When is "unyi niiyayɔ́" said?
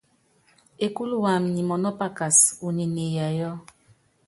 2.65-3.53